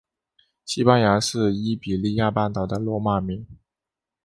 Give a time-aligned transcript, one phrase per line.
[0.65, 3.45] 西班牙是伊比利亚半岛的罗马名。